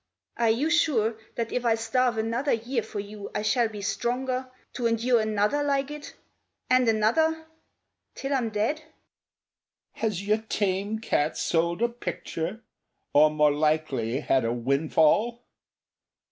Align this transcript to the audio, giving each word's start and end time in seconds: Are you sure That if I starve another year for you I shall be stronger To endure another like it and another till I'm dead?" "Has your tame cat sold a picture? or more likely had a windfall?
Are 0.37 0.49
you 0.49 0.71
sure 0.71 1.15
That 1.35 1.51
if 1.51 1.63
I 1.63 1.75
starve 1.75 2.17
another 2.17 2.53
year 2.53 2.81
for 2.81 2.99
you 2.99 3.29
I 3.35 3.43
shall 3.43 3.69
be 3.69 3.83
stronger 3.83 4.49
To 4.73 4.87
endure 4.87 5.19
another 5.21 5.61
like 5.61 5.91
it 5.91 6.15
and 6.71 6.89
another 6.89 7.45
till 8.15 8.33
I'm 8.33 8.49
dead?" 8.49 8.81
"Has 9.91 10.25
your 10.27 10.39
tame 10.39 10.97
cat 10.97 11.37
sold 11.37 11.83
a 11.83 11.87
picture? 11.87 12.63
or 13.13 13.29
more 13.29 13.51
likely 13.53 14.21
had 14.21 14.43
a 14.43 14.51
windfall? 14.51 15.43